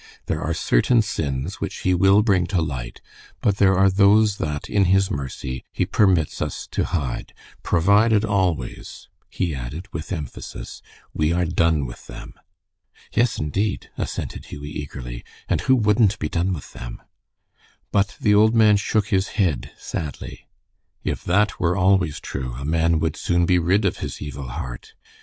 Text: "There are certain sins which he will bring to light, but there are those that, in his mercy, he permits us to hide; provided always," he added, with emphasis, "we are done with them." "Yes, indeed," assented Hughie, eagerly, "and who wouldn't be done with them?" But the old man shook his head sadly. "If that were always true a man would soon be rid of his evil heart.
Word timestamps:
"There 0.25 0.41
are 0.41 0.55
certain 0.55 1.03
sins 1.03 1.61
which 1.61 1.81
he 1.81 1.93
will 1.93 2.23
bring 2.23 2.47
to 2.47 2.59
light, 2.59 3.01
but 3.39 3.57
there 3.57 3.77
are 3.77 3.87
those 3.87 4.37
that, 4.37 4.67
in 4.67 4.85
his 4.85 5.11
mercy, 5.11 5.63
he 5.71 5.85
permits 5.85 6.41
us 6.41 6.65
to 6.71 6.85
hide; 6.85 7.35
provided 7.61 8.25
always," 8.25 9.09
he 9.29 9.53
added, 9.53 9.85
with 9.93 10.11
emphasis, 10.11 10.81
"we 11.13 11.31
are 11.31 11.45
done 11.45 11.85
with 11.85 12.07
them." 12.07 12.33
"Yes, 13.13 13.37
indeed," 13.37 13.91
assented 13.95 14.45
Hughie, 14.45 14.71
eagerly, 14.81 15.23
"and 15.47 15.61
who 15.61 15.75
wouldn't 15.75 16.17
be 16.17 16.29
done 16.29 16.51
with 16.51 16.73
them?" 16.73 16.99
But 17.91 18.15
the 18.19 18.33
old 18.33 18.55
man 18.55 18.77
shook 18.77 19.09
his 19.09 19.27
head 19.37 19.69
sadly. 19.77 20.47
"If 21.03 21.23
that 21.25 21.59
were 21.59 21.77
always 21.77 22.19
true 22.19 22.55
a 22.55 22.65
man 22.65 22.97
would 23.01 23.15
soon 23.15 23.45
be 23.45 23.59
rid 23.59 23.85
of 23.85 23.97
his 23.97 24.19
evil 24.19 24.47
heart. 24.47 24.95